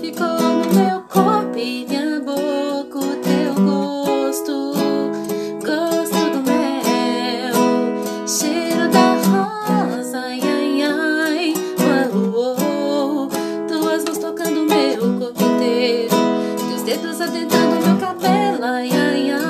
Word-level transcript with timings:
ficou 0.00 0.26
no 0.26 0.74
meu 0.74 1.00
corpo 1.02 1.58
e 1.58 1.86
minha 1.88 2.20
boca, 2.20 2.98
o 2.98 3.16
teu 3.16 3.54
gosto, 3.54 4.74
gosto 5.64 6.30
do 6.30 6.42
mel, 6.42 7.56
cheiro 8.26 8.88
da 8.90 9.14
rosa, 9.14 10.18
ai 10.18 10.40
ai 10.40 10.82
ai, 10.82 11.54
uau, 11.80 13.28
tuas 13.68 14.04
mãos 14.04 14.18
tocando 14.18 14.66
meu 14.66 15.18
corpo 15.18 15.42
inteiro, 15.42 16.14
teus 16.68 16.82
dedos 16.82 17.20
adentando 17.20 17.86
meu 17.86 17.96
cabelo, 17.98 18.64
ai 18.64 18.90
ai. 18.90 19.45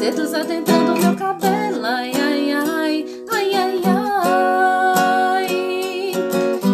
dedos 0.00 0.32
atentando 0.32 0.96
meu 0.98 1.14
cabelo. 1.14 1.84
Ai, 1.84 2.10
ai, 2.14 2.52
ai, 2.52 3.06
ai, 3.30 3.54
ai, 3.54 3.82
ai. 5.44 6.12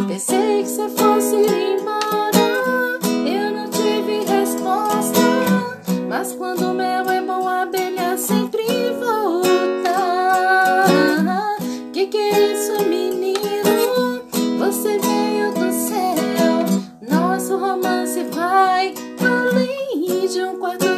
Pensei 0.07 0.63
que 0.63 0.69
você 0.69 0.89
fosse 0.91 1.35
embora. 1.35 3.01
Eu 3.27 3.51
não 3.51 3.69
tive 3.69 4.25
resposta. 4.25 5.21
Mas 6.09 6.33
quando 6.35 6.73
meu 6.73 7.11
é 7.11 7.21
bom, 7.21 7.49
a 7.49 7.63
abelha 7.63 8.17
sempre 8.17 8.65
volta. 9.01 9.97
Que 11.93 12.07
que 12.07 12.19
é 12.19 12.53
isso, 12.53 12.81
menino? 12.85 14.23
Você 14.61 14.99
veio 14.99 15.53
do 15.53 15.73
céu. 15.73 16.65
Nosso 17.11 17.57
romance 17.57 18.23
vai 18.31 18.95
além 19.21 20.29
de 20.29 20.45
um 20.45 20.61
quarto 20.61 20.96